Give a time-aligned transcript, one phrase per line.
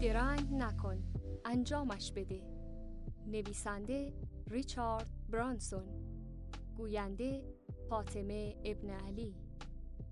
[0.00, 1.02] درنگ نکن.
[1.44, 2.42] انجامش بده.
[3.26, 4.12] نویسنده
[4.50, 5.84] ریچارد برانسون.
[6.76, 7.42] گوینده
[7.88, 9.34] فاطمه ابن علی.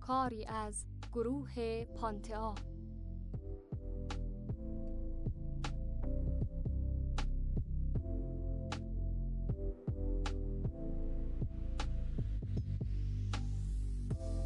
[0.00, 2.54] کاری از گروه پانتئا.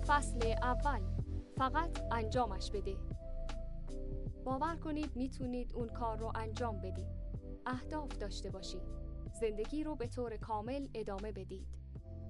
[0.07, 1.01] فصل اول.
[1.57, 3.20] فقط انجامش بده.
[4.45, 7.09] باور کنید می‌تونید اون کار رو انجام بدید.
[7.67, 8.83] اهداف داشته باشید.
[9.41, 11.67] زندگی رو به طور کامل ادامه بدید.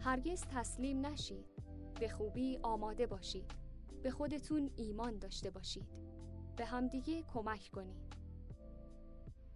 [0.01, 1.46] هرگز تسلیم نشید.
[2.01, 3.51] به خوبی آماده باشید.
[4.02, 5.87] به خودتون ایمان داشته باشید.
[6.56, 8.15] به همدیگه کمک کنید.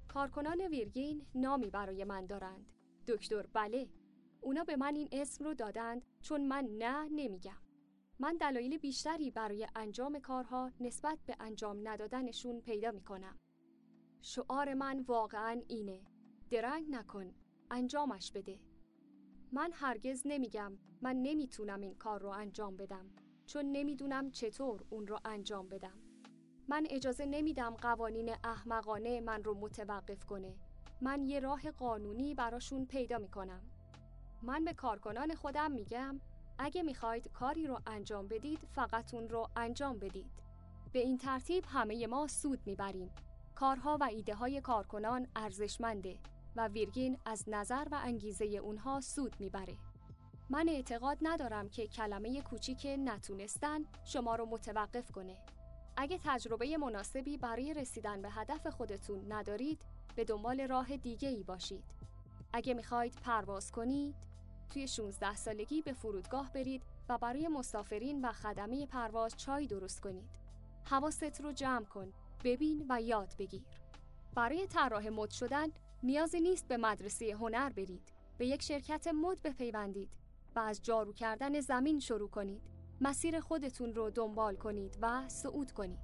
[0.09, 2.66] کارکنان ویرگین نامی برای من دارند.
[3.09, 3.88] دکتر بله.
[4.40, 7.63] اونا به من این اسم رو دادند چون من نه نمیگم.
[8.18, 13.38] من دلایل بیشتری برای انجام کارها نسبت به انجام ندادنشون پیدا می کنم.
[14.23, 16.01] شعار من واقعا اینه.
[16.51, 17.35] درنگ نکن.
[17.70, 18.60] انجامش بده.
[19.52, 23.10] من هرگز نمیگم من نمی‌تونم این کار رو انجام بدم
[23.46, 25.98] چون نمی‌دونم چطور اون رو انجام بدم.
[26.68, 30.57] من اجازه نمیدم قوانین احمقانه من رو متوقف کنه.
[31.01, 33.62] من یه راه قانونی براشون پیدا می‌کنم.
[34.42, 36.20] من به کارکنان خودم میگم
[36.59, 40.30] اگه می‌خواید کاری رو انجام بدید فقط اون رو انجام بدید.
[40.93, 43.10] به این ترتیب همه ما سود می‌بریم.
[43.55, 46.19] کارها و ایده های کارکنان ارزشمنده
[46.57, 49.77] و ویرگین از نظر و انگیزه اونها سود می‌بره.
[50.51, 55.37] من اعتقاد ندارم که کلمه کوچیک نتونستن شما رو متوقف کنه.
[55.97, 59.82] اگه تجربه مناسبی برای رسیدن به هدف خودتون ندارید،
[60.16, 61.85] به دنبال راه دیگه ای باشید.
[62.52, 64.15] اگه می‌خواید پرواز کنید،
[64.70, 70.28] توی 16 سالگی به فرودگاه برید و برای مسافرین و خدمه پرواز چای درست کنید.
[70.84, 72.12] حواست رو جمع کن،
[72.44, 73.62] ببین و یاد بگیر.
[74.34, 75.66] برای طراح مد شدن
[76.02, 78.12] نیازی نیست به مدرسه هنر برید.
[78.38, 80.10] به یک شرکت مد بپیوندید
[80.56, 82.62] و از جارو کردن زمین شروع کنید.
[83.00, 85.98] مسیر خودتون رو دنبال کنید و صعود کنید.